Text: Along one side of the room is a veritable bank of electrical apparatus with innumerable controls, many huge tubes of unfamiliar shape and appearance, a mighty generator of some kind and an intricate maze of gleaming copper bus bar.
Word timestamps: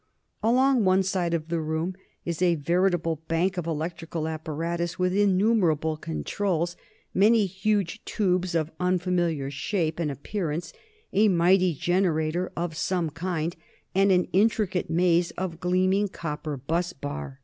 Along 0.41 0.83
one 0.83 1.03
side 1.03 1.35
of 1.35 1.49
the 1.49 1.61
room 1.61 1.93
is 2.25 2.41
a 2.41 2.55
veritable 2.55 3.17
bank 3.27 3.55
of 3.55 3.67
electrical 3.67 4.27
apparatus 4.27 4.97
with 4.97 5.15
innumerable 5.15 5.95
controls, 5.95 6.75
many 7.13 7.45
huge 7.45 8.03
tubes 8.03 8.55
of 8.55 8.71
unfamiliar 8.79 9.51
shape 9.51 9.99
and 9.99 10.09
appearance, 10.09 10.73
a 11.13 11.27
mighty 11.27 11.75
generator 11.75 12.51
of 12.57 12.75
some 12.75 13.11
kind 13.11 13.55
and 13.93 14.11
an 14.11 14.27
intricate 14.33 14.89
maze 14.89 15.29
of 15.37 15.59
gleaming 15.59 16.07
copper 16.07 16.57
bus 16.57 16.93
bar. 16.93 17.39